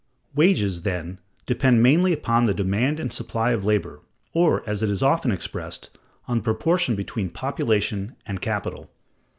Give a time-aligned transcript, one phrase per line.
[0.33, 4.01] Wages, then, depend mainly upon the demand and supply of labor;
[4.33, 5.95] or, as it is often expressed,
[6.27, 8.89] on the proportion between population and capital.